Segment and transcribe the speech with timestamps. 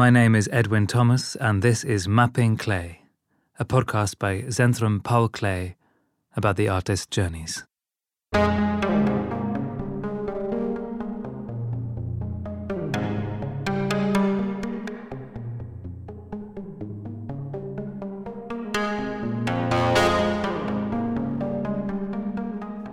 [0.00, 2.96] My name is Edwin Thomas, and this is Mapping Klee,
[3.58, 5.74] a podcast by Zentrum Paul Klee
[6.34, 7.66] about the artist's journeys.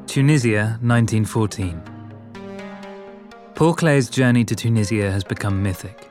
[0.08, 1.82] Tunisia, 1914.
[3.56, 6.07] Paul Klee's journey to Tunisia has become mythic.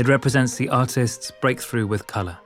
[0.00, 2.38] It represents the artist's breakthrough with colour.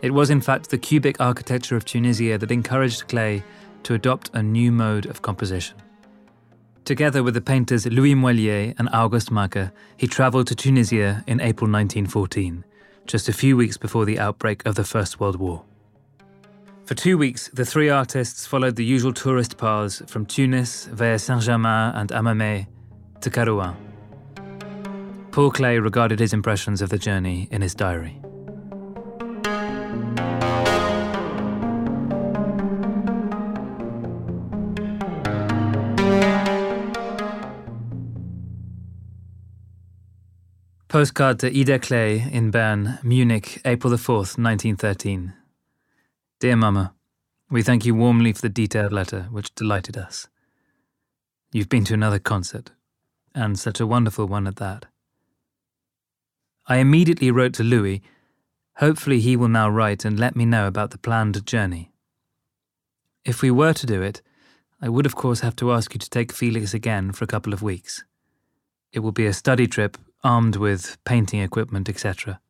[0.00, 3.42] It was, in fact, the cubic architecture of Tunisia that encouraged Klee
[3.82, 5.76] to adopt a new mode of composition.
[6.86, 11.70] Together with the painters Louis Moilliet and Auguste Macke, he travelled to Tunisia in April
[11.70, 12.64] 1914,
[13.06, 15.62] just a few weeks before the outbreak of the First World War.
[16.86, 21.42] For two weeks, the three artists followed the usual tourist paths from Tunis via Saint
[21.42, 22.68] Germain and Hammamet
[23.20, 23.89] to Kairouan.
[25.32, 28.20] Paul Klee regarded his impressions of the journey in his diary.
[40.88, 45.32] Postcard to Ida Klee in Bern, Munich, April the 4th, 1913.
[46.40, 46.94] Dear Mama,
[47.48, 50.26] we thank you warmly for the detailed letter, which delighted us.
[51.52, 52.72] You've been to another concert,
[53.32, 54.86] and such a wonderful one at that.
[56.70, 58.00] I immediately wrote to Louis.
[58.76, 61.92] Hopefully, he will now write and let me know about the planned journey.
[63.26, 64.22] If we were to do it,
[64.80, 67.52] I would, of course, have to ask you to take Felix again for a couple
[67.52, 68.04] of weeks.
[68.90, 72.40] It will be a study trip armed with painting equipment, etc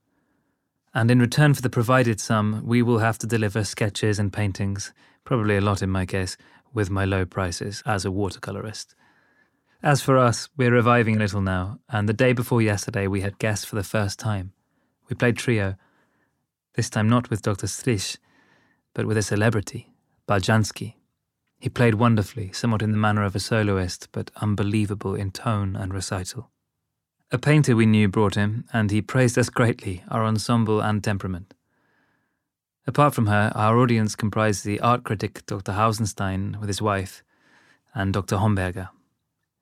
[0.95, 4.93] and in return for the provided sum, we will have to deliver sketches and paintings,
[5.25, 6.37] probably a lot in my case,
[6.73, 8.95] with my low prices as a watercolourist.
[9.83, 13.39] As for us, we're reviving a little now, and the day before yesterday we had
[13.39, 14.53] guests for the first time.
[15.09, 15.77] We played trio,
[16.75, 17.67] this time not with Dr.
[17.67, 18.19] Strish,
[18.93, 19.95] but with a celebrity,
[20.29, 20.97] Baljansky.
[21.59, 25.95] He played wonderfully, somewhat in the manner of a soloist, but unbelievable in tone and
[25.95, 26.51] recital.
[27.33, 31.55] A painter we knew brought him, and he praised us greatly, our ensemble and temperament.
[32.87, 35.73] Apart from her, our audience comprised the art critic Dr.
[35.73, 37.23] Hausenstein with his wife
[37.95, 38.37] and Dr.
[38.37, 38.91] Homberger.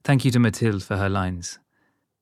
[0.04, 1.59] Thank you to Mathilde for her lines.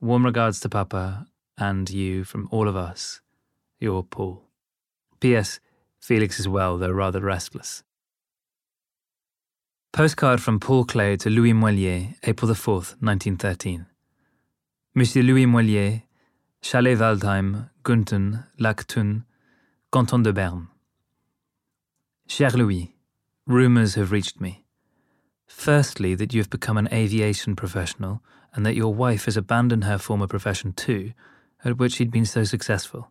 [0.00, 1.26] Warm regards to Papa
[1.56, 3.20] and you from all of us,
[3.80, 4.42] your Paul.
[5.20, 5.60] P.S.
[6.00, 7.82] Felix is well, though rather restless.
[9.92, 13.86] Postcard from Paul Klee to Louis Moilliet, April the 4th, 1913.
[14.94, 16.02] Monsieur Louis Moilliet,
[16.60, 19.24] Chalet Waldheim, Gunten, Lac Thun,
[19.90, 20.68] Canton de Berne.
[22.26, 22.94] Cher Louis,
[23.46, 24.65] rumours have reached me.
[25.56, 28.22] Firstly, that you have become an aviation professional
[28.54, 31.12] and that your wife has abandoned her former profession too,
[31.64, 33.10] at which she'd been so successful.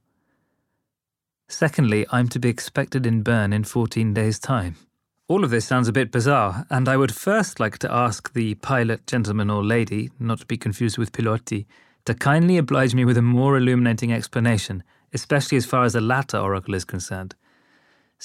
[1.49, 4.75] Secondly, I'm to be expected in Bern in 14 days' time.
[5.27, 8.53] All of this sounds a bit bizarre, and I would first like to ask the
[8.55, 11.65] pilot gentleman or lady, not to be confused with piloti,
[12.05, 16.37] to kindly oblige me with a more illuminating explanation, especially as far as the latter
[16.37, 17.33] oracle is concerned,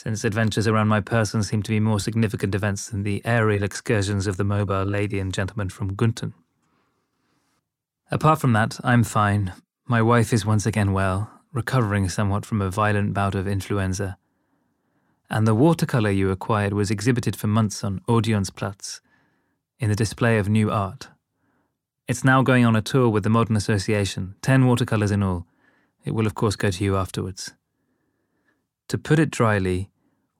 [0.03, 4.27] since adventures around my person seem to be more significant events than the aerial excursions
[4.27, 6.33] of the mobile lady and gentleman from Gunten.
[8.11, 9.53] Apart from that, I'm fine.
[9.87, 14.17] My wife is once again well, recovering somewhat from a violent bout of influenza
[15.31, 19.01] and the watercolour you acquired was exhibited for months on Odeonsplatz
[19.79, 21.09] in the display of new art.
[22.09, 25.47] It's now going on a tour with the Modern Association, 10 watercolours in all.
[26.05, 27.53] It will, of course, go to you afterwards.
[28.91, 29.89] To put it dryly,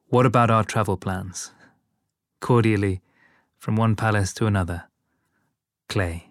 [0.07, 1.53] what about our travel plans?
[2.41, 3.01] Cordially,
[3.57, 4.89] from one palace to another.
[5.87, 6.23] Klee.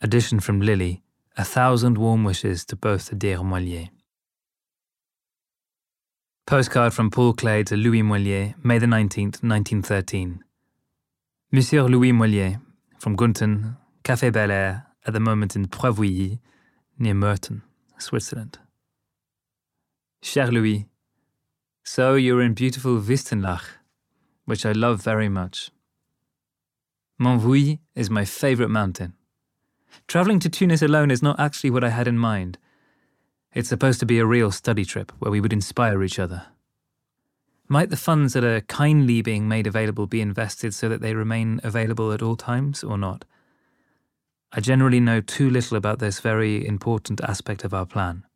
[0.00, 1.02] Addition from Lily,
[1.36, 3.88] a thousand warm wishes to both the dear Moilliet.
[6.46, 10.44] Postcard from Paul Klee to Louis Moilliet, May the 19th, 1913.
[11.50, 12.58] Monsieur Louis Moilliet,
[13.00, 16.38] from Gunten, Café Bel Air, at the moment in Poivouilly,
[16.96, 17.62] near Murten,
[17.98, 18.60] Switzerland.
[20.22, 20.86] Cher Louis,
[21.90, 23.64] so you're in beautiful Wistenlach,
[24.44, 25.70] which I love very much.
[27.18, 29.14] Montvouille is my favourite mountain.
[30.06, 32.58] Travelling to Tunis alone is not actually what I had in mind.
[33.54, 36.48] It's supposed to be a real study trip where we would inspire each other.
[37.68, 41.58] Might the funds that are kindly being made available be invested so that they remain
[41.64, 43.24] available at all times or not?
[44.52, 48.26] I generally know too little about this very important aspect of our plan.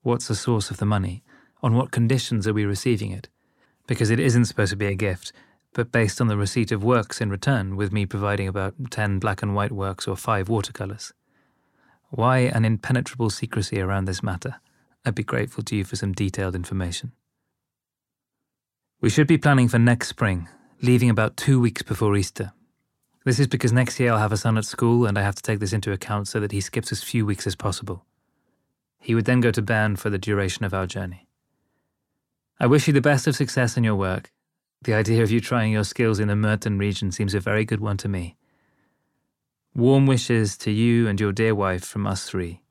[0.00, 1.22] What's the source of the money?
[1.62, 3.28] On what conditions are we receiving it?
[3.86, 5.32] Because it isn't supposed to be a gift,
[5.72, 9.42] but based on the receipt of works in return, with me providing about 10 black
[9.42, 11.12] and white works or 5 watercolours.
[12.10, 14.56] Why an impenetrable secrecy around this matter?
[15.04, 17.12] I'd be grateful to you for some detailed information.
[19.00, 20.48] We should be planning for next spring,
[20.80, 22.52] leaving about two weeks before Easter.
[23.24, 25.42] This is because next year I'll have a son at school and I have to
[25.42, 28.04] take this into account so that he skips as few weeks as possible.
[29.00, 31.28] He would then go to Bern for the duration of our journey.
[32.62, 34.30] I wish you the best of success in your work.
[34.84, 37.80] The idea of you trying your skills in the Murten region seems a very good
[37.80, 38.36] one to me.
[39.74, 42.62] Warm wishes to you and your dear wife from us three.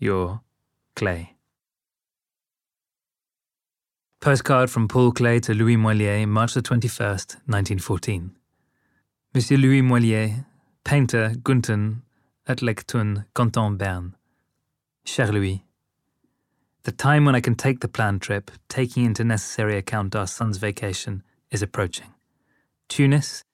[0.00, 0.40] Your
[0.96, 1.28] Klee.
[4.18, 8.34] Postcard from Paul Klee to Louis Moilliet, March the 21st, 1914.
[9.34, 10.32] Monsieur Louis Moilliet,
[10.82, 12.02] painter, Gunten,
[12.48, 14.16] at Lectun, Canton, Bern.
[15.04, 15.64] Cher Louis,
[16.84, 20.56] the time when I can take the planned trip, taking into necessary account our son's
[20.56, 22.08] vacation, is approaching.
[22.88, 23.44] Tunis?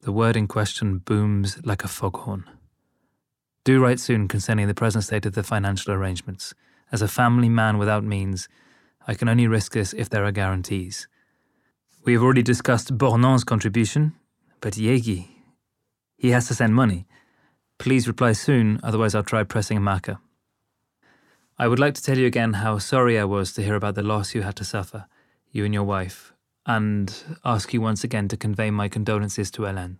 [0.00, 2.44] The word in question booms like a foghorn.
[3.64, 6.54] Do write soon concerning the present state of the financial arrangements.
[6.92, 8.48] As a family man without means,
[9.06, 11.08] I can only risk this if there are guarantees.
[12.04, 14.14] We have already discussed Bornand's contribution,
[14.60, 15.28] but Jäggi,
[16.16, 17.06] he has to send money.
[17.78, 20.18] Please reply soon, otherwise I'll try pressing Macke.
[21.58, 24.02] I would like to tell you again how sorry I was to hear about the
[24.02, 25.06] loss you had to suffer,
[25.50, 26.34] you and your wife,
[26.66, 27.14] and
[27.46, 29.96] ask you once again to convey my condolences to Hélène.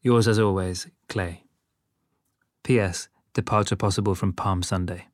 [0.00, 1.40] Yours as always, Klee.
[2.62, 3.08] P.S.
[3.34, 5.08] Departure possible from Palm Sunday.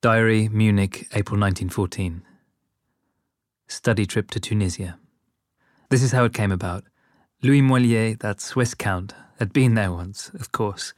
[0.00, 2.22] Diary, Munich, April 1914.
[3.66, 4.98] Study trip to Tunisia.
[5.88, 6.84] This is how it came about.
[7.42, 10.94] Louis Moilliet, that Swiss count, had been there once, of course,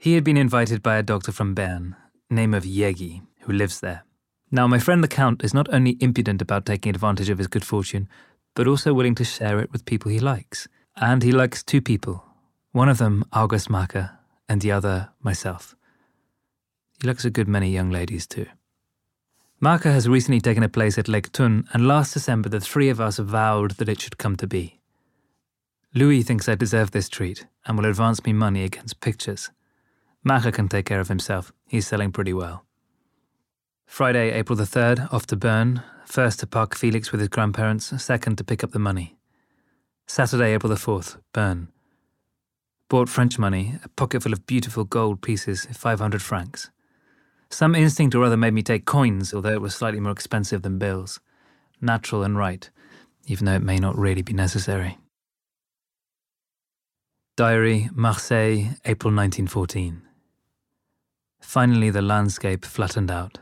[0.00, 1.94] he had been invited by a doctor from Bern,
[2.30, 4.02] name of Jäggi, who lives there.
[4.50, 7.66] Now, my friend the Count is not only impudent about taking advantage of his good
[7.66, 8.08] fortune,
[8.54, 10.66] but also willing to share it with people he likes.
[10.96, 12.24] And he likes two people.
[12.72, 14.10] One of them, August Macke,
[14.48, 15.76] and the other, myself.
[17.02, 18.46] He likes a good many young ladies too.
[19.62, 23.02] Macke has recently taken a place at Lake Thun, and last December the three of
[23.02, 24.80] us vowed that it should come to be.
[25.94, 29.50] Louis thinks I deserve this treat and will advance me money against pictures.
[30.26, 31.52] Macke can take care of himself.
[31.66, 32.64] He's selling pretty well.
[33.86, 35.82] Friday, April the 3rd, off to Bern.
[36.04, 39.16] First to park Felix with his grandparents, second to pick up the money.
[40.06, 41.68] Saturday, April the 4th, Bern.
[42.88, 46.70] Bought French money, a pocket full of beautiful gold pieces, 500 francs.
[47.48, 50.78] Some instinct or other made me take coins, although it was slightly more expensive than
[50.78, 51.20] bills.
[51.80, 52.68] Natural and right,
[53.26, 54.98] even though it may not really be necessary.
[57.36, 60.02] Diary, Marseille, April 1914.
[61.40, 63.38] Finally, the landscape flattened out.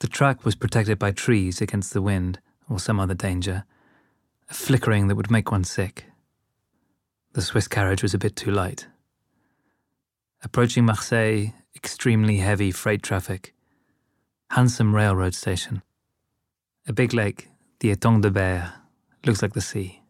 [0.00, 3.64] The track was protected by trees against the wind or some other danger,
[4.50, 6.06] a flickering that would make one sick.
[7.32, 8.86] The Swiss carriage was a bit too light.
[10.42, 13.54] Approaching Marseille, extremely heavy freight traffic.
[14.50, 15.82] Handsome railroad station.
[16.86, 17.48] A big lake,
[17.80, 18.72] the Étang de Berre,
[19.26, 20.02] looks like the sea.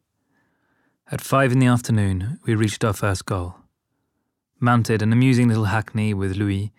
[1.10, 3.57] At five in the afternoon, we reached our first goal
[4.60, 6.72] mounted an amusing little hackney with Louis,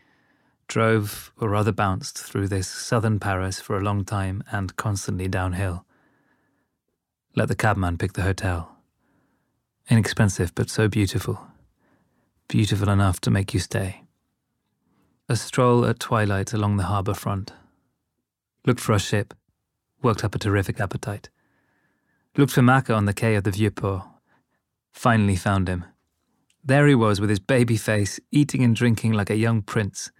[0.68, 5.86] drove, or rather bounced, through this southern Paris for a long time and constantly downhill.
[7.36, 8.76] Let the cabman pick the hotel.
[9.90, 11.48] Inexpensive, but so beautiful.
[12.48, 14.04] Beautiful enough to make you stay.
[15.28, 17.53] A stroll at twilight along the harbour front.
[18.65, 19.34] Looked for a ship.
[20.01, 21.30] Worked up a terrific appetite.
[22.36, 24.03] Looked for Macke on the quay of the Vieux Port.
[24.92, 25.86] Finally found him.
[26.63, 30.12] There he was with his baby face, eating and drinking like a young prince.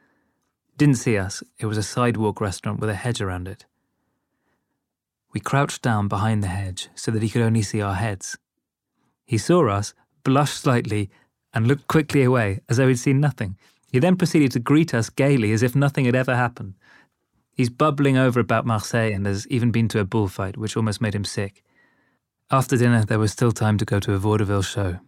[0.78, 3.66] Didn't see us, it was a sidewalk restaurant with a hedge around it.
[5.34, 8.38] We crouched down behind the hedge so that he could only see our heads.
[9.26, 9.94] He saw us,
[10.24, 11.10] blushed slightly,
[11.54, 13.58] and looked quickly away as though he'd seen nothing.
[13.92, 16.76] He then proceeded to greet us gaily as if nothing had ever happened.
[17.54, 21.14] He's bubbling over about Marseille and has even been to a bullfight, which almost made
[21.14, 21.64] him sick.
[22.50, 25.00] After dinner, there was still time to go to a vaudeville show.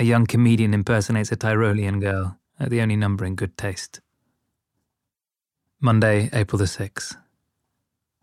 [0.00, 4.00] A young comedian impersonates a Tyrolean girl, at the only number in good taste.
[5.80, 7.16] Monday, April the 6th.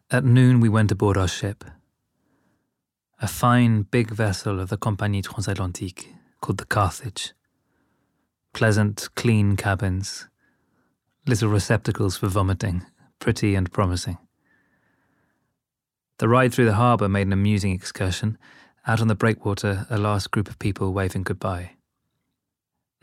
[0.09, 1.65] At noon, we went aboard our ship.
[3.21, 6.05] A fine, big vessel of the Compagnie Transatlantique
[6.39, 7.33] called the Carthage.
[8.53, 10.29] Pleasant, clean cabins,
[11.27, 12.85] little receptacles for vomiting,
[13.19, 14.17] pretty and promising.
[16.19, 18.37] The ride through the harbour made an amusing excursion,
[18.87, 21.71] out on the breakwater, a last group of people waving goodbye.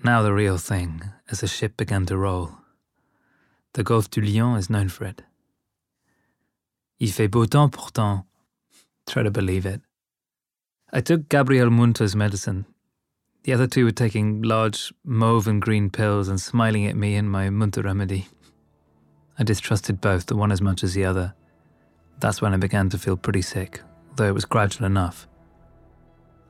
[0.05, 2.53] Now the real thing, as the ship began to roll.
[3.75, 5.23] The Gulf du Lion is known for it.
[6.99, 8.25] Il fait beau temps pourtant.
[9.07, 9.81] Try to believe it.
[10.93, 12.67] I took Gabriel Münter's medicine.
[13.45, 17.29] The other two were taking large mauve and green pills and smiling at me in
[17.29, 18.29] my Münter remedy.
[19.39, 21.35] I distrusted both, the one as much as the other.
[22.21, 23.81] That's when I began to feel pretty sick,
[24.15, 25.27] though it was gradual enough.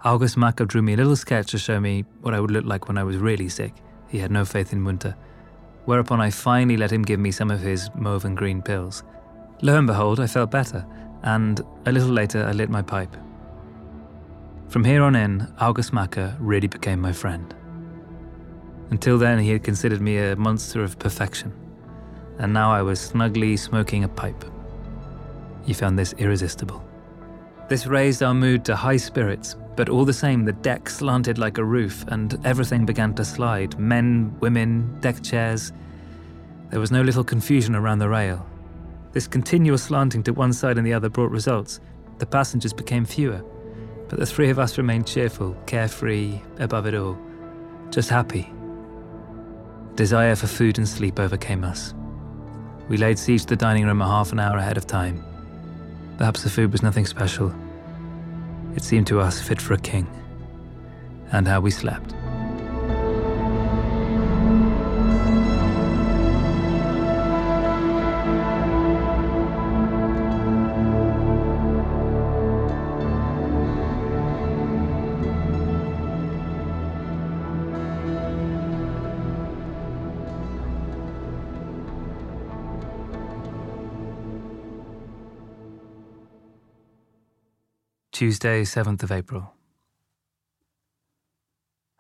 [0.05, 2.89] August Macke drew me a little sketch to show me what I would look like
[2.89, 3.73] when I was really sick.
[4.09, 5.15] He had no faith in Münter.
[5.85, 9.05] Whereupon I finally let him give me some of his mauve and green pills.
[9.63, 10.85] Lo and behold, I felt better,
[11.23, 13.17] and a little later I lit my pipe.
[14.69, 17.55] From here on in, August Macke really became my friend.
[18.91, 21.53] Until then, he had considered me a monster of perfection,
[22.39, 24.45] and now I was snugly smoking a pipe.
[25.65, 26.85] He found this irresistible.
[27.69, 31.59] This raised our mood to high spirits, but all the same, the deck slanted like
[31.59, 35.73] a roof and everything began to slide men, women, deck chairs.
[36.71, 38.47] There was no little confusion around the rail.
[39.13, 41.81] This continuous slanting to one side and the other brought results.
[42.19, 43.43] The passengers became fewer,
[44.09, 47.19] but the three of us remained cheerful, carefree, above it all,
[47.91, 48.53] just happy.
[49.95, 51.95] Desire for food and sleep overcame us.
[52.89, 55.25] We laid siege to the dining room a half an hour ahead of time.
[56.19, 57.55] Perhaps the food was nothing special.
[58.75, 60.07] It seemed to us fit for a king.
[61.33, 62.15] And how we slept.
[88.23, 89.53] Tuesday, 7th of April.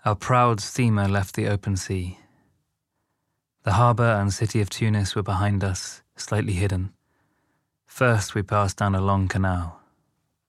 [0.05, 2.17] Our proud steamer left the open sea.
[3.65, 6.93] The harbour and city of Tunis were behind us, slightly hidden.
[7.87, 9.81] First, we passed down a long canal.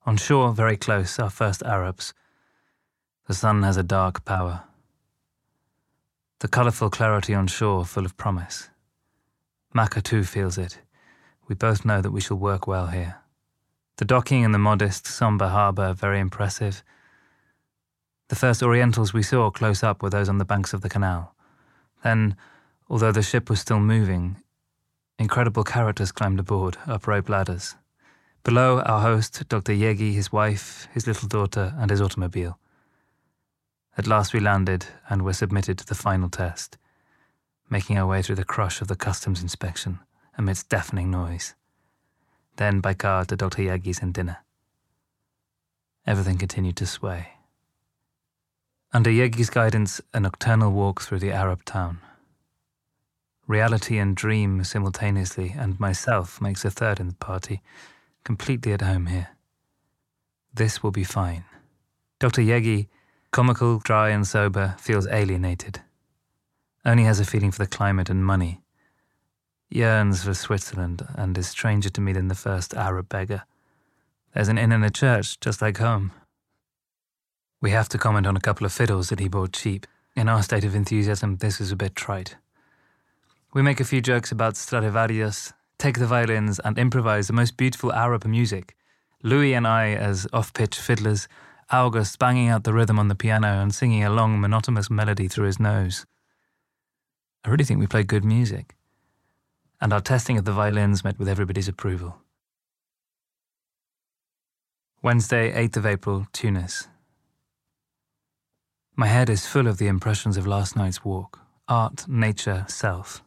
[0.06, 2.14] On shore, very close, our first Arabs.
[3.28, 4.66] The sun has a dark power.
[6.42, 8.70] The colourful clarity on shore, full of promise.
[9.74, 10.78] Macke too feels it.
[11.48, 13.23] We both know that we shall work well here.
[13.98, 16.84] The docking and the modest, sombre harbour very impressive.
[18.30, 21.36] The first Orientals we saw close up were those on the banks of the canal.
[22.04, 22.36] Then,
[22.90, 24.38] although the ship was still moving,
[25.20, 27.76] incredible characters climbed aboard, up rope ladders.
[28.44, 29.74] Below, our host, Dr.
[29.74, 32.58] Jäggi, his wife, his little daughter, and his automobile.
[33.96, 36.80] At last we landed and were submitted to the final test,
[37.70, 40.00] making our way through the crush of the customs inspection
[40.36, 41.54] amidst deafening noise
[42.58, 43.64] then by car to Dr.
[43.64, 44.38] Jäggi's and dinner.
[46.06, 47.30] Everything continued to sway.
[48.92, 52.00] Under Jäggi's guidance, a nocturnal walk through the Arab town.
[53.48, 57.62] Reality and dream simultaneously, and myself makes a third in the party,
[58.24, 59.30] completely at home here.
[60.54, 61.44] This will be fine.
[62.20, 62.42] Dr.
[62.42, 62.88] Jäggi,
[63.32, 65.82] comical, dry, and sober, feels alienated.
[66.86, 68.62] Only has a feeling for the climate and money,
[69.76, 73.44] yearns for Switzerland and is stranger to me than the first Arab beggar.
[74.34, 76.12] There's an inn and a church, just like home.
[77.62, 79.88] We have to comment on a couple of fiddles that he bought cheap.
[80.16, 82.36] In our state of enthusiasm, this is a bit trite.
[83.54, 87.94] We make a few jokes about Stradivarius, take the violins, and improvise the most beautiful
[87.94, 88.76] Arab music.
[89.24, 91.28] Louis and I as off pitch fiddlers,
[91.72, 95.46] August banging out the rhythm on the piano and singing a long, monotonous melody through
[95.46, 96.06] his nose.
[97.44, 98.76] I really think we play good music
[99.84, 102.16] and our testing of the violins met with everybody's approval.
[105.02, 106.88] Wednesday, 8th of April, Tunis.
[108.96, 113.24] My head is full of the impressions of last night's walk art, nature, self.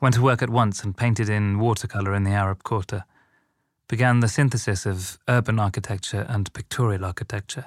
[0.00, 3.04] Went to work at once and painted in watercolour in the Arab Quarter.
[3.86, 7.66] Began the synthesis of urban architecture and pictorial architecture.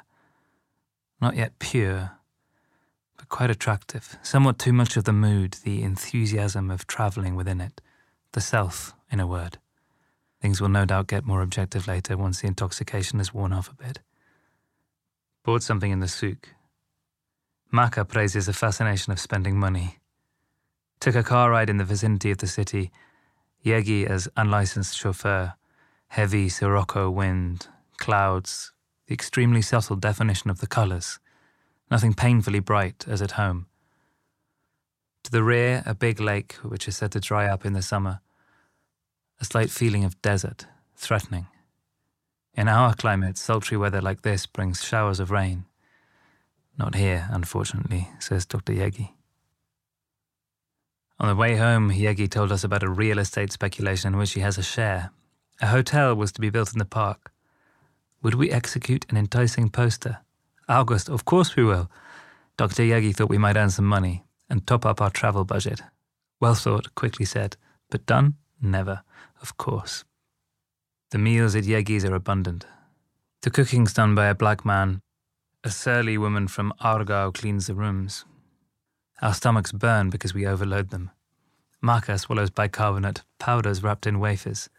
[1.21, 2.17] Not yet pure,
[3.21, 4.17] but quite attractive.
[4.23, 7.79] Somewhat too much of the mood, the enthusiasm of travelling within it,
[8.31, 9.59] the self, in a word.
[10.41, 13.75] Things will no doubt get more objective later once the intoxication has worn off a
[13.75, 13.99] bit.
[15.43, 16.49] Bought something in the souk.
[17.71, 19.99] Macke praises the fascination of spending money.
[20.99, 22.89] Took a car ride in the vicinity of the city,
[23.63, 25.53] Jäggi as unlicensed chauffeur,
[26.07, 28.71] heavy Sirocco wind, clouds,
[29.05, 31.19] the extremely subtle definition of the colours
[31.91, 33.67] nothing painfully bright as at home.
[35.25, 38.21] To the rear, a big lake which is said to dry up in the summer.
[39.39, 41.47] A slight feeling of desert, threatening.
[42.55, 45.65] In our climate, sultry weather like this brings showers of rain.
[46.77, 48.73] Not here, unfortunately, says Dr.
[48.73, 49.11] Jäggi.
[51.19, 54.39] On the way home, Jäggi told us about a real estate speculation in which he
[54.39, 55.11] has a share.
[55.61, 57.31] A hotel was to be built in the park.
[58.23, 60.19] Would we execute an enticing poster?
[60.71, 61.91] August, of course we will.
[62.55, 62.83] Dr.
[62.83, 65.81] Jäggi thought we might earn some money and top up our travel budget.
[66.39, 67.57] Well thought, quickly said,
[67.89, 68.35] but done?
[68.61, 69.03] Never,
[69.41, 70.05] of course.
[71.09, 72.65] The meals at Jäggi's are abundant.
[73.41, 75.01] The cooking's done by a black man.
[75.65, 78.23] A surly woman from Aargau cleans the rooms.
[79.21, 81.11] Our stomachs burn because we overload them.
[81.83, 84.69] Macke swallows bicarbonate, powders wrapped in wafers.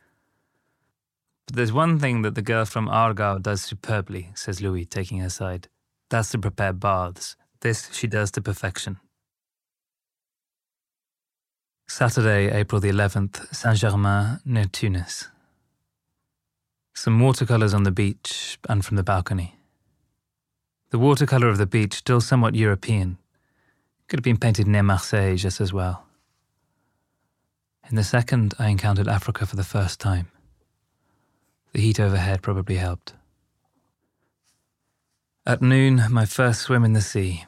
[1.46, 5.30] But there's one thing that the girl from Aargau does superbly, says Louis, taking her
[5.30, 5.68] side.
[6.12, 7.36] That's to prepare baths.
[7.62, 9.00] This she does to perfection.
[11.88, 15.28] Saturday, April the 11th, Saint Germain, near Tunis.
[16.92, 19.56] Some watercolours on the beach and from the balcony.
[20.90, 23.16] The watercolour of the beach, still somewhat European,
[24.06, 26.04] could have been painted near Marseille just as well.
[27.88, 30.30] In the second, I encountered Africa for the first time.
[31.72, 33.14] The heat overhead probably helped.
[35.44, 37.46] At noon, my first swim in the sea.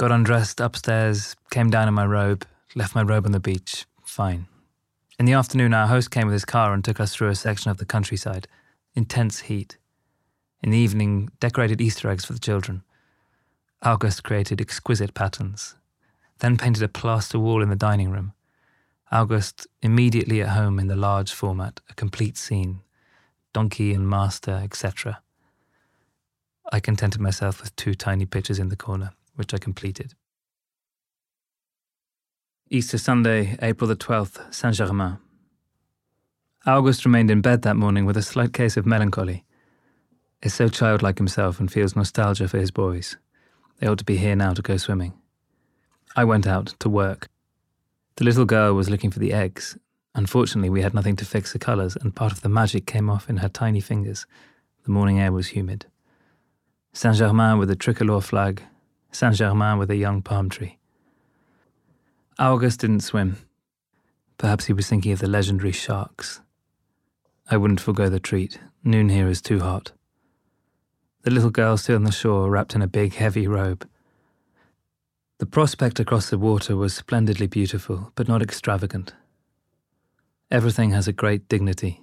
[0.00, 3.86] Got undressed upstairs, came down in my robe, left my robe on the beach.
[4.02, 4.48] Fine.
[5.16, 7.70] In the afternoon, our host came with his car and took us through a section
[7.70, 8.48] of the countryside.
[8.96, 9.78] Intense heat.
[10.60, 12.82] In the evening, decorated Easter eggs for the children.
[13.80, 15.76] August created exquisite patterns,
[16.40, 18.32] then painted a plaster wall in the dining room.
[19.12, 22.80] August immediately at home in the large format, a complete scene,
[23.52, 25.22] donkey and master, etc.
[26.72, 30.14] I contented myself with two tiny pictures in the corner, which I completed.
[32.68, 35.18] Easter Sunday, April the 12th, Saint Germain.
[36.66, 39.44] August remained in bed that morning with a slight case of melancholy.
[40.42, 43.16] Is so childlike himself and feels nostalgia for his boys.
[43.78, 45.14] They ought to be here now to go swimming.
[46.16, 47.28] I went out to work.
[48.16, 49.78] The little girl was looking for the eggs.
[50.16, 53.30] Unfortunately, we had nothing to fix the colours, and part of the magic came off
[53.30, 54.26] in her tiny fingers.
[54.84, 55.86] The morning air was humid.
[56.96, 58.62] Saint Germain with a tricolor flag,
[59.12, 60.78] Saint Germain with a young palm tree.
[62.38, 63.36] August didn't swim.
[64.38, 66.40] Perhaps he was thinking of the legendary sharks.
[67.50, 68.60] I wouldn't forego the treat.
[68.82, 69.92] Noon here is too hot.
[71.20, 73.86] The little girl stood on the shore, wrapped in a big, heavy robe.
[75.36, 79.12] The prospect across the water was splendidly beautiful, but not extravagant.
[80.50, 82.00] Everything has a great dignity.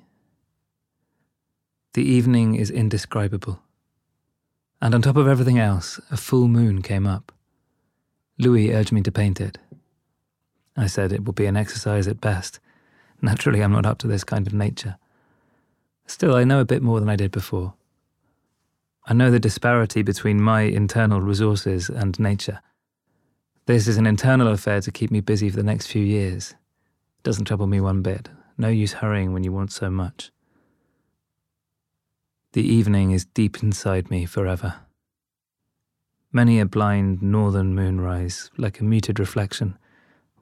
[1.95, 3.62] The evening is indescribable.
[4.83, 7.31] And on top of everything else, a full moon came up.
[8.37, 9.57] Louis urged me to paint it.
[10.75, 12.59] I said it would be an exercise at best.
[13.21, 14.97] Naturally, I'm not up to this kind of nature.
[16.05, 17.75] Still, I know a bit more than I did before.
[19.05, 22.59] I know the disparity between my internal resources and nature.
[23.67, 26.55] This is an internal affair to keep me busy for the next few years.
[27.19, 28.27] It doesn't trouble me one bit.
[28.57, 30.33] No use hurrying when you want so much.
[32.53, 34.75] The evening is deep inside me forever.
[36.31, 39.75] Many a blind northern moonrise, like a muted reflection,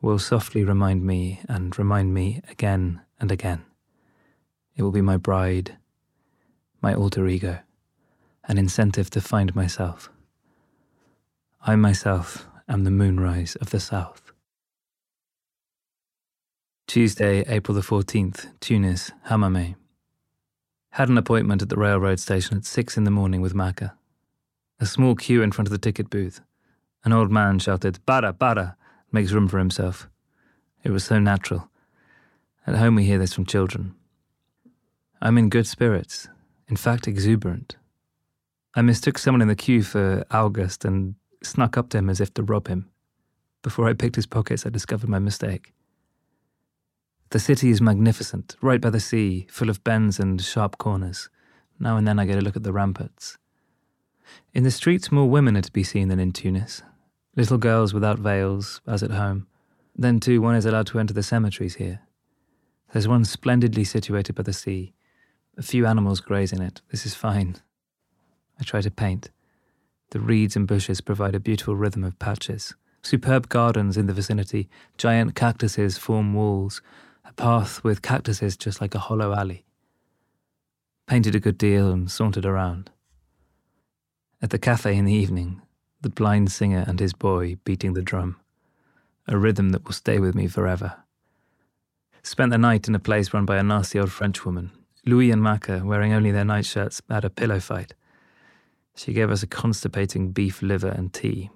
[0.01, 3.63] will softly remind me and remind me again and again.
[4.75, 5.77] It will be my bride,
[6.81, 7.59] my alter ego,
[8.43, 10.09] an incentive to find myself.
[11.61, 14.33] I myself am the moonrise of the south.
[16.87, 19.75] Tuesday, April the 14th, Tunis, Hammamet.
[20.95, 23.93] Had an appointment at the railroad station at six in the morning with Macke.
[24.81, 26.41] A small queue in front of the ticket booth.
[27.05, 28.75] An old man shouted, Bara, Bara,
[29.09, 30.09] makes room for himself.
[30.83, 31.69] It was so natural.
[32.67, 33.95] At home, we hear this from children.
[35.21, 36.27] I'm in good spirits,
[36.67, 37.77] in fact, exuberant.
[38.75, 42.33] I mistook someone in the queue for August and snuck up to him as if
[42.33, 42.89] to rob him.
[43.61, 45.71] Before I picked his pockets, I discovered my mistake.
[47.31, 51.29] The city is magnificent, right by the sea, full of bends and sharp corners.
[51.79, 53.37] Now and then I get a look at the ramparts.
[54.53, 56.83] In the streets, more women are to be seen than in Tunis.
[57.37, 59.47] Little girls without veils, as at home.
[59.95, 62.01] Then, too, one is allowed to enter the cemeteries here.
[62.91, 64.91] There's one splendidly situated by the sea.
[65.57, 66.81] A few animals graze in it.
[66.91, 67.55] This is fine.
[68.59, 69.29] I try to paint.
[70.09, 72.75] The reeds and bushes provide a beautiful rhythm of patches.
[73.03, 76.81] Superb gardens in the vicinity, giant cactuses form walls,
[77.25, 79.65] a path with cactuses just like a hollow alley.
[81.07, 82.89] Painted a good deal and sauntered around.
[84.41, 85.61] At the cafe in the evening,
[86.01, 88.37] the blind singer and his boy beating the drum,
[89.27, 90.95] a rhythm that will stay with me forever.
[92.23, 94.71] Spent the night in a place run by a nasty old Frenchwoman.
[95.05, 97.93] Louis and Macke, wearing only their nightshirts, had a pillow fight.
[98.95, 101.49] She gave us a constipating beef liver and tea.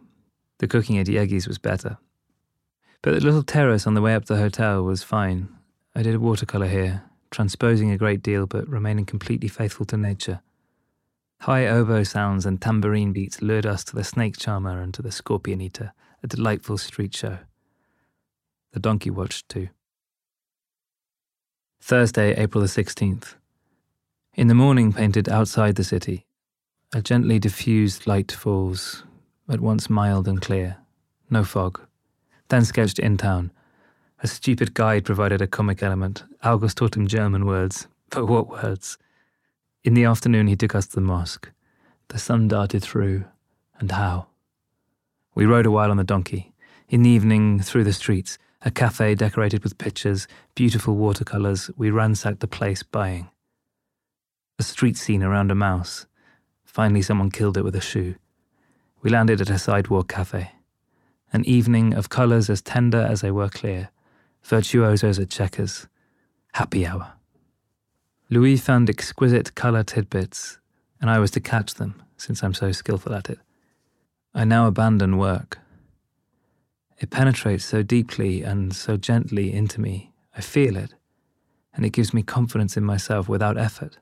[0.60, 1.98] The cooking at Jäggi's was better.
[3.02, 5.55] But the little terrace on the way up to the hotel was fine.
[5.96, 10.42] I did a watercolour here, transposing a great deal but remaining completely faithful to nature.
[11.42, 15.12] High oboe sounds and tambourine beats lured us to the snake charmer and to the
[15.12, 17.40] scorpion eater, a delightful street show.
[18.74, 19.70] The donkey watched too.
[21.82, 23.36] Thursday, April the 16th.
[24.34, 26.26] In the morning, painted outside the city.
[26.94, 29.04] A gently diffused light falls,
[29.48, 30.78] at once mild and clear.
[31.30, 31.80] No fog.
[32.50, 33.52] Then sketched in town.
[34.26, 36.24] A stupid guide provided a comic element.
[36.42, 37.88] August taught him German words.
[38.10, 38.98] But what words?
[39.84, 41.52] In the afternoon, he took us to the mosque.
[42.08, 43.26] The sun darted through,
[43.78, 44.26] and how?
[45.36, 46.54] We rode a while on the donkey.
[46.90, 52.40] In the evening, through the streets, a cafe decorated with pictures, beautiful watercolours, we ransacked
[52.40, 53.30] the place buying.
[54.58, 56.08] A street scene around a mouse.
[56.64, 58.16] Finally, someone killed it with a shoe.
[59.04, 60.54] We landed at a sidewalk cafe.
[61.32, 63.92] An evening of colours as tender as they were clear,
[64.46, 65.88] virtuosos at checkers,
[66.54, 67.14] happy hour.
[68.30, 70.60] Louis found exquisite colour tidbits,
[71.02, 73.40] and I was to catch them, since I'm so skillful at it.
[74.36, 75.60] I now abandon work.
[77.00, 80.14] It penetrates so deeply and so gently into me.
[80.38, 80.94] I feel it,
[81.74, 83.98] and it gives me confidence in myself without effort.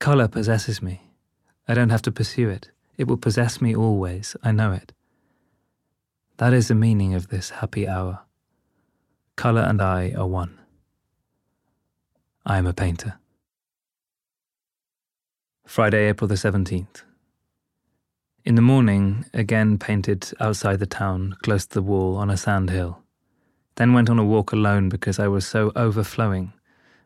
[0.00, 1.12] Colour possesses me.
[1.68, 2.70] I don't have to pursue it.
[2.96, 4.36] It will possess me always.
[4.42, 4.92] I know it.
[6.38, 8.22] That is the meaning of this happy hour.
[9.36, 10.60] Colour and I are one.
[12.44, 13.18] I am a painter.
[15.66, 17.02] Friday, April the 17th.
[18.44, 22.70] In the morning, again painted outside the town, close to the wall on a sand
[22.70, 23.02] hill.
[23.76, 26.52] Then went on a walk alone because I was so overflowing,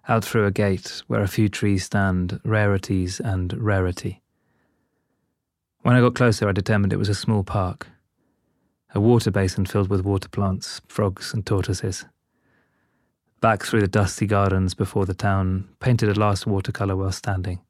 [0.08, 4.20] out through a gate where a few trees stand, rarities and rarity.
[5.82, 7.86] When I got closer, I determined it was a small park,
[8.94, 12.04] a water basin filled with water plants, frogs, and tortoises.
[13.46, 17.60] Back through the dusty gardens before the town, painted a last watercolour while standing.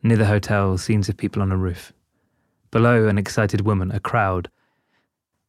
[0.00, 1.92] Near the hotel, scenes of people on a roof.
[2.70, 4.48] Below, an excited woman, a crowd.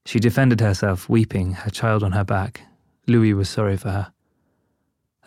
[0.07, 2.61] She defended herself, weeping, her child on her back.
[3.05, 4.11] Louis was sorry for her.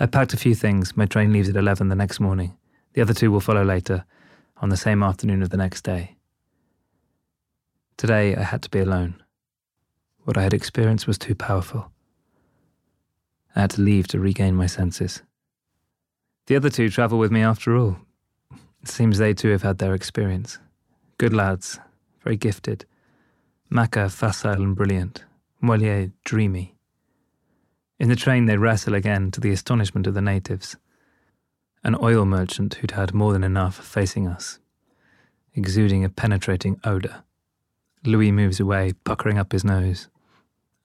[0.01, 0.97] I packed a few things.
[0.97, 2.57] My train leaves at 11 the next morning.
[2.95, 4.05] The other two will follow later,
[4.57, 6.17] on the same afternoon of the next day.
[7.97, 9.23] Today, I had to be alone.
[10.25, 11.93] What I had experienced was too powerful.
[13.55, 15.23] I had to leave to regain my senses.
[16.47, 17.97] The other two travel with me after all.
[18.83, 20.59] It seems they too have had their experience.
[21.19, 21.79] Good lads,
[22.23, 22.85] very gifted.
[23.71, 25.25] Macke facile and brilliant.
[25.61, 26.75] Moilliet dreamy.
[27.99, 30.77] In the train, they wrestle again to the astonishment of the natives.
[31.83, 34.59] An oil merchant who'd had more than enough facing us,
[35.55, 37.25] exuding a penetrating odour.
[38.05, 40.09] Louis moves away, puckering up his nose.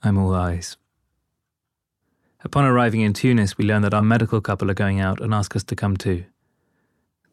[0.04, 0.78] I'm all eyes.
[2.42, 5.56] Upon arriving in Tunis, we learn that our medical couple are going out and ask
[5.56, 6.24] us to come too.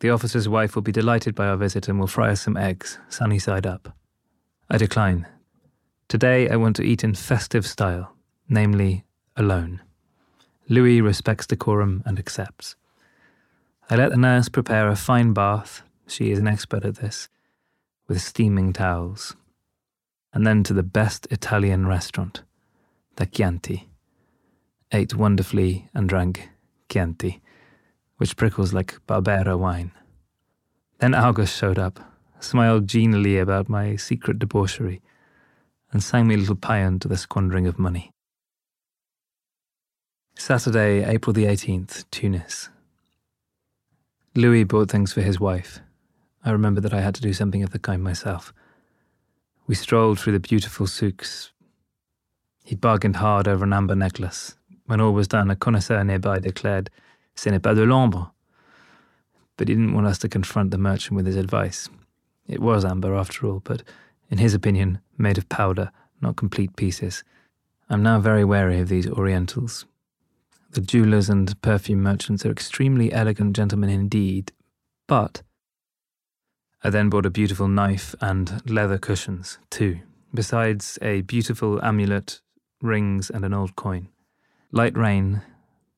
[0.01, 2.99] The officer's wife will be delighted by our visit and will fry us some eggs,
[3.09, 3.97] sunny side up.
[4.69, 5.27] I decline.
[6.09, 8.14] Today I want to eat in festive style,
[8.49, 9.05] namely,
[9.37, 9.81] alone.
[10.69, 12.75] Louis respects decorum and accepts.
[13.88, 17.29] I let the nurse prepare a fine bath, she is an expert at this,
[18.09, 19.37] with steaming towels.
[20.35, 22.42] And then to the best Italian restaurant,
[23.14, 23.88] the Chianti.
[24.92, 26.49] Ate wonderfully and drank
[26.88, 27.42] Chianti
[28.16, 29.92] which prickles like Barbera wine.
[30.99, 32.01] Then August showed up,
[32.40, 35.03] smiled genially about my secret debauchery,
[35.92, 38.11] and sang me a little paean to the squandering of money.
[40.38, 42.68] Saturday, April the 18th, Tunis.
[44.35, 45.81] Louis bought things for his wife.
[46.44, 48.53] I remember that I had to do something of the kind myself.
[49.66, 51.53] We strolled through the beautiful souks.
[52.64, 54.57] He bargained hard over an amber necklace.
[54.87, 56.90] When all was done, a connoisseur nearby declared
[57.35, 58.31] Ce n'est pas de l'ambre.
[59.57, 61.88] But he didn't want us to confront the merchant with his advice.
[62.46, 63.83] It was amber, after all, but
[64.31, 67.25] in his opinion, made of powder, not complete pieces.
[67.88, 69.87] I'm now very wary of these Orientals.
[70.70, 74.53] The jewelers and perfume merchants are extremely elegant gentlemen indeed,
[75.07, 75.42] but.
[76.85, 80.01] I then bought a beautiful knife and leather cushions, too,
[80.35, 82.40] besides a beautiful amulet,
[82.83, 84.09] rings, and an old coin.
[84.73, 85.43] Light rain,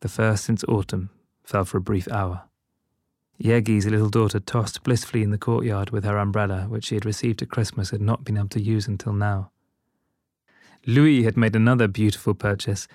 [0.01, 1.11] the first since autumn,
[1.43, 2.43] fell for a brief hour.
[3.43, 7.41] Jäggi's little daughter tossed blissfully in the courtyard with her umbrella, which she had received
[7.41, 9.51] at Christmas and not been able to use until now.
[10.87, 12.89] Louis had made another beautiful purchase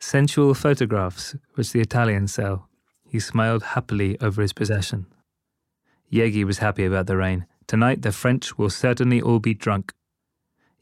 [0.00, 2.68] sensual photographs, which the Italians sell.
[3.04, 5.06] He smiled happily over his possession.
[6.10, 7.46] Jäggi was happy about the rain.
[7.68, 9.92] Tonight the French will certainly all be drunk.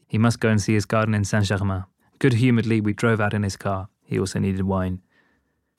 [0.07, 1.83] He must go and see his garden in Saint Germain.
[2.17, 3.89] Good humouredly, we drove out in his car.
[4.11, 4.99] He also needed wine.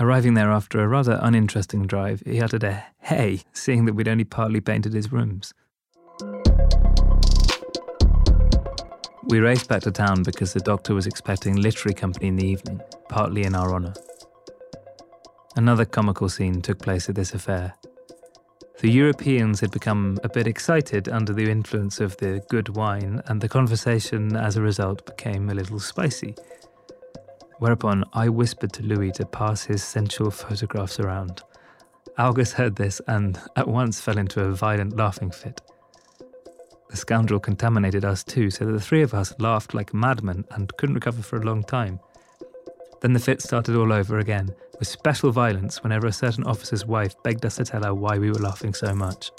[0.01, 4.25] Arriving there after a rather uninteresting drive, he uttered a hey, seeing that we'd only
[4.25, 5.53] partly painted his rooms.
[9.25, 12.81] We raced back to town because the doctor was expecting literary company in the evening,
[13.11, 13.92] partly in our honour.
[15.55, 17.75] Another comical scene took place at this affair.
[18.81, 23.42] The Europeans had become a bit excited under the influence of the good wine, and
[23.42, 26.35] the conversation as a result became a little spicy.
[27.62, 31.42] Whereupon I whispered to Louis to pass his sensual photographs around.
[32.18, 35.61] Algus heard this and at once fell into a violent laughing fit.
[36.90, 40.77] The scoundrel contaminated us too, so that the three of us laughed like madmen and
[40.77, 42.01] couldn't recover for a long time.
[43.01, 47.14] Then the fit started all over again, with special violence whenever a certain officer's wife
[47.22, 49.31] begged us to tell her why we were laughing so much.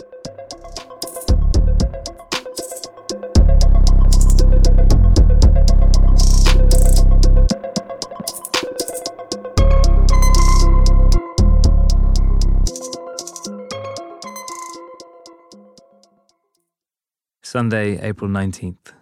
[17.54, 18.94] Sunday, April 19th.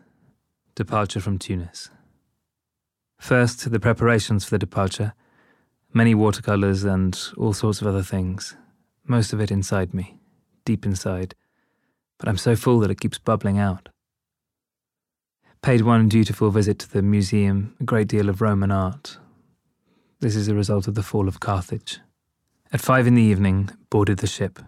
[0.76, 1.90] Departure from Tunis.
[3.18, 5.14] First, the preparations for the departure
[5.94, 8.58] many watercolours and all sorts of other things.
[9.08, 10.20] Most of it inside me,
[10.66, 11.34] deep inside.
[12.18, 13.88] But I'm so full that it keeps bubbling out.
[15.62, 19.18] Paid one dutiful visit to the museum, a great deal of Roman art.
[20.20, 22.02] This is a result of the fall of Carthage.
[22.74, 24.60] At five in the evening, boarded the ship.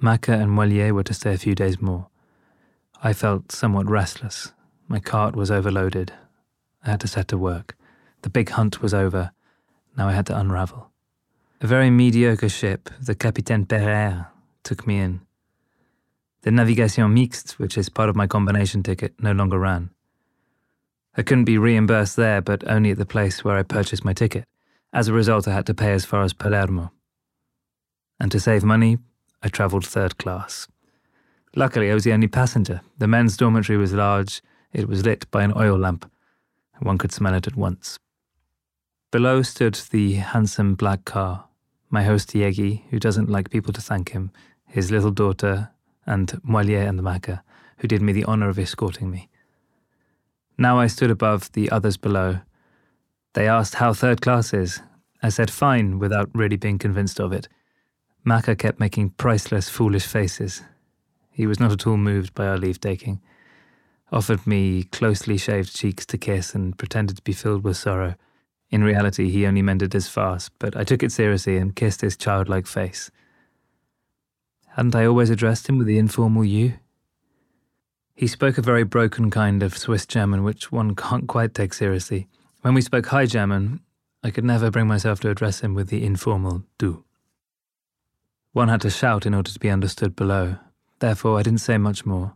[0.00, 2.06] Macke and Moilliet were to stay a few days more.
[3.00, 4.52] I felt somewhat restless.
[4.88, 6.12] My cart was overloaded.
[6.84, 7.76] I had to set to work.
[8.22, 9.30] The big hunt was over.
[9.96, 10.90] Now I had to unravel.
[11.60, 14.26] A very mediocre ship, the Capitaine Pereire,
[14.64, 15.20] took me in.
[16.42, 19.90] The Navigation Mixte, which is part of my combination ticket, no longer ran.
[21.16, 24.44] I couldn't be reimbursed there, but only at the place where I purchased my ticket.
[24.92, 26.90] As a result, I had to pay as far as Palermo.
[28.18, 28.98] And to save money,
[29.42, 30.66] I travelled third class.
[31.56, 32.80] Luckily, I was the only passenger.
[32.98, 36.10] The men's dormitory was large, it was lit by an oil lamp,
[36.80, 37.98] one could smell it at once.
[39.10, 41.46] Below stood the handsome black car,
[41.90, 44.30] my host Jäggi, who doesn't like people to thank him,
[44.66, 45.70] his little daughter,
[46.04, 47.40] and Moilliet and the Macke,
[47.78, 49.28] who did me the honour of escorting me.
[50.58, 52.40] Now I stood above the others below.
[53.34, 54.82] They asked how third class is.
[55.22, 57.48] I said fine without really being convinced of it.
[58.26, 60.62] Macke kept making priceless, foolish faces.
[61.38, 63.20] He was not at all moved by our leave taking.
[64.10, 68.16] Offered me closely shaved cheeks to kiss and pretended to be filled with sorrow.
[68.70, 72.16] In reality, he only it as farce, but I took it seriously and kissed his
[72.16, 73.12] childlike face.
[74.70, 76.74] Hadn't I always addressed him with the informal you?
[78.16, 82.26] He spoke a very broken kind of Swiss German, which one can't quite take seriously.
[82.62, 83.78] When we spoke High German,
[84.24, 87.04] I could never bring myself to address him with the informal du.
[88.50, 90.56] One had to shout in order to be understood below.
[90.98, 92.34] Therefore, I didn't say much more.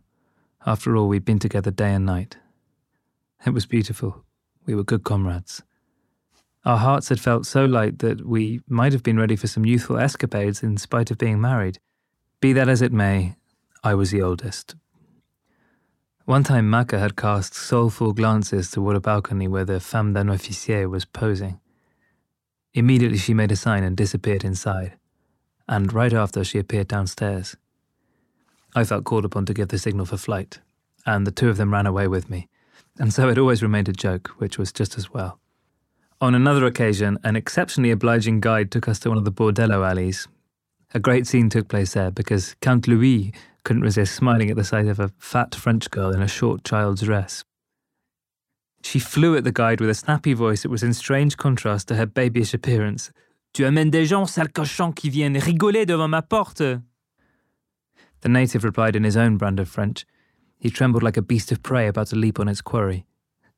[0.65, 2.37] After all, we'd been together day and night.
[3.45, 4.23] It was beautiful.
[4.65, 5.61] We were good comrades.
[6.65, 9.97] Our hearts had felt so light that we might have been ready for some youthful
[9.97, 11.79] escapades in spite of being married.
[12.39, 13.35] Be that as it may,
[13.83, 14.75] I was the oldest.
[16.23, 20.87] One time Macke had cast soulful glances toward a balcony where the femme d'un officier
[20.87, 21.59] was posing.
[22.73, 24.93] Immediately she made a sign and disappeared inside,
[25.67, 27.57] and right after she appeared downstairs.
[28.75, 30.59] I felt called upon to give the signal for flight,
[31.05, 32.47] and the two of them ran away with me,
[32.97, 35.39] and so it always remained a joke, which was just as well.
[36.21, 40.27] On another occasion, an exceptionally obliging guide took us to one of the bordello alleys.
[40.93, 43.33] A great scene took place there because Count Louis
[43.63, 47.01] couldn't resist smiling at the sight of a fat French girl in a short child's
[47.01, 47.43] dress.
[48.83, 51.95] She flew at the guide with a snappy voice that was in strange contrast to
[51.95, 53.11] her babyish appearance.
[53.53, 56.81] Tu amènes des gens, sale cochon, qui viennent rigoler devant ma porte.
[58.23, 60.05] The native replied in his own brand of French.
[60.57, 63.05] He trembled like a beast of prey about to leap on its quarry.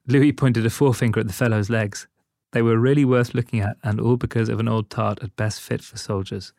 [0.08, 2.08] Louis pointed a forefinger at the fellow's legs.
[2.52, 5.62] They were really worth looking at, and all because of an old tart at best
[5.62, 6.52] fit for soldiers.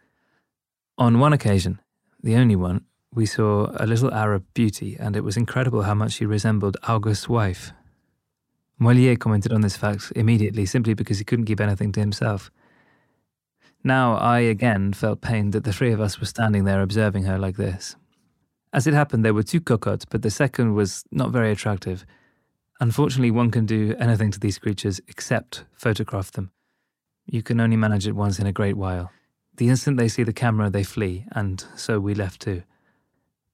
[0.96, 1.80] On one occasion,
[2.22, 6.12] the only one, we saw a little Arab beauty, and it was incredible how much
[6.12, 7.72] she resembled August's wife.
[8.78, 12.52] Moilliet commented on this fact immediately, simply because he couldn't keep anything to himself.
[13.84, 17.38] Now I again felt pained that the three of us were standing there observing her
[17.38, 17.96] like this.
[18.72, 22.04] As it happened, there were two cocottes, but the second was not very attractive,
[22.80, 26.50] Unfortunately, one can do anything to these creatures except photograph them.
[27.24, 29.10] You can only manage it once in a great while.
[29.56, 32.62] The instant they see the camera, they flee, and so we left too.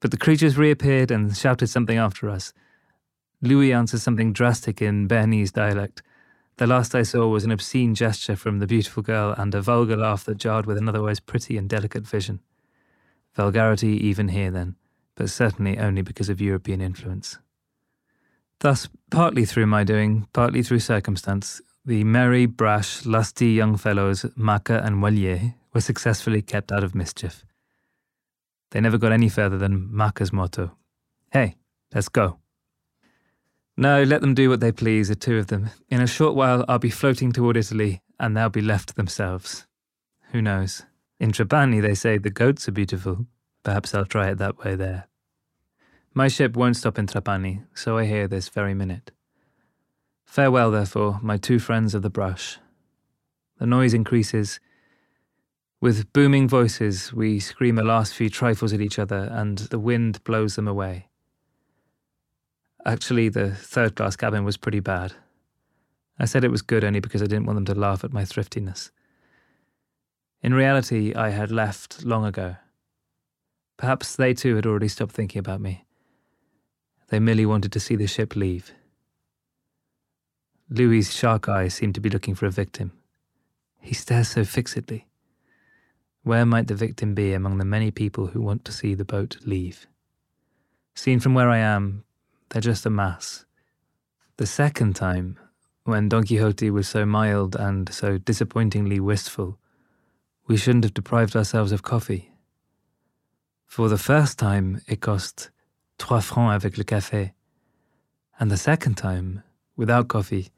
[0.00, 2.52] But the creatures reappeared and shouted something after us.
[3.40, 6.02] Louis answered something drastic in Bernese dialect.
[6.56, 9.96] The last I saw was an obscene gesture from the beautiful girl and a vulgar
[9.96, 12.40] laugh that jarred with an otherwise pretty and delicate vision.
[13.34, 14.76] Vulgarity even here, then,
[15.14, 17.38] but certainly only because of European influence.
[18.60, 24.84] Thus, partly through my doing, partly through circumstance, the merry, brash, lusty young fellows, Macke
[24.84, 27.44] and Moilliet, were successfully kept out of mischief.
[28.70, 30.76] They never got any further than Macke's motto
[31.32, 31.56] Hey,
[31.94, 32.41] let's go.
[33.82, 35.70] No, let them do what they please, the two of them.
[35.88, 39.66] In a short while, I'll be floating toward Italy, and they'll be left to themselves.
[40.30, 40.84] Who knows?
[41.18, 43.26] In Trapani, they say the goats are beautiful.
[43.64, 45.08] Perhaps I'll try it that way there.
[46.14, 49.10] My ship won't stop in Trapani, so I hear this very minute.
[50.24, 52.60] Farewell, therefore, my two friends of the brush.
[53.58, 54.60] The noise increases.
[55.80, 60.22] With booming voices, we scream a last few trifles at each other, and the wind
[60.22, 61.08] blows them away.
[62.84, 65.14] Actually, the third class cabin was pretty bad.
[66.18, 68.24] I said it was good only because I didn't want them to laugh at my
[68.24, 68.90] thriftiness.
[70.42, 72.56] In reality, I had left long ago.
[73.76, 75.84] Perhaps they too had already stopped thinking about me.
[77.08, 78.72] They merely wanted to see the ship leave.
[80.68, 82.92] Louis's shark eyes seemed to be looking for a victim.
[83.80, 85.06] He stares so fixedly.
[86.22, 89.36] Where might the victim be among the many people who want to see the boat
[89.44, 89.86] leave?
[90.94, 92.04] Seen from where I am,
[92.52, 93.46] they're just a mass.
[94.36, 95.38] The second time,
[95.84, 99.58] when Don Quixote was so mild and so disappointingly wistful,
[100.46, 102.30] we shouldn't have deprived ourselves of coffee.
[103.66, 105.50] For the first time, it cost
[105.98, 107.32] trois francs avec le café.
[108.38, 109.42] And the second time,
[109.76, 110.50] without coffee,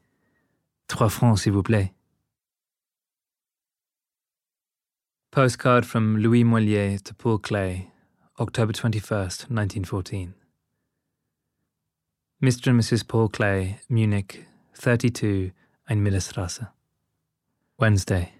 [0.89, 1.91] trois francs s'il vous plaît.
[5.31, 7.87] Postcard from Louis Moilliet to Paul Klee,
[8.37, 10.33] October 21st, 1914.
[12.43, 12.67] Mr.
[12.67, 13.07] and Mrs.
[13.07, 15.51] Paul Klee, Munich, 32
[15.89, 16.67] Ainmillerstrasse.
[17.79, 18.33] Wednesday.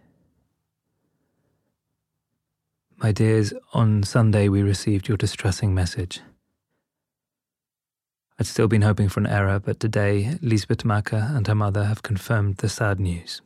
[2.98, 6.20] My dears, on Sunday we received your distressing message.
[8.38, 12.04] I'd still been hoping for an error, but today Lisbeth Macke and her mother have
[12.04, 13.42] confirmed the sad news.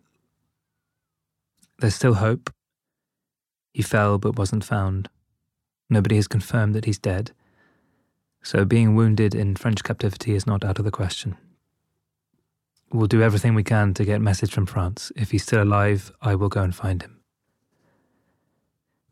[1.77, 2.51] There's still hope.
[3.71, 5.09] He fell but wasn't found.
[5.91, 7.33] Nobody has confirmed that he's dead,
[8.41, 11.37] so being wounded in French captivity is not out of the question.
[12.91, 15.11] We'll do everything we can to get message from France.
[15.15, 17.19] If he's still alive, I will go and find him.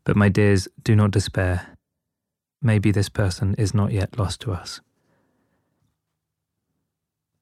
[0.04, 1.76] But my dears, do not despair.
[2.60, 4.80] Maybe this person is not yet lost to us.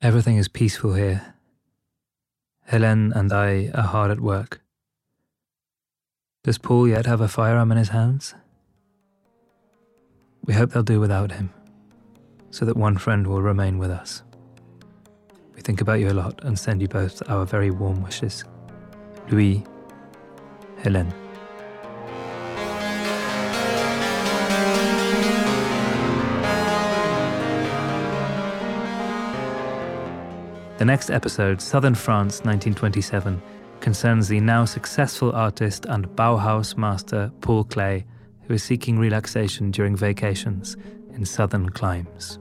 [0.03, 1.35] Everything is peaceful here.
[2.67, 4.61] Helene and I are hard at work.
[6.43, 8.35] Does Paul yet have a firearm in his hands?
[10.45, 11.51] We hope they'll do without him
[12.57, 14.23] so that one friend will remain with us.
[15.55, 18.45] We think about you a lot and send you both our very warm wishes.
[19.31, 19.63] Louis,
[20.79, 21.13] Helene.
[30.79, 33.43] The next episode, Southern France 1927,
[33.81, 38.05] concerns the now successful artist and Bauhaus master Paul Klee,
[38.45, 40.79] who is seeking relaxation during vacations
[41.13, 42.39] in southern climes.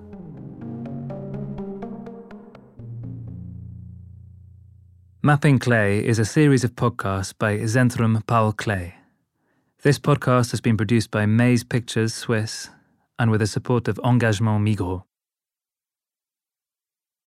[5.26, 8.94] Mapping Klee is a series of podcasts by Zentrum Paul Klee.
[9.82, 12.70] This podcast has been produced by Maze Pictures Swiss
[13.18, 15.02] and with the support of Engagement Migros.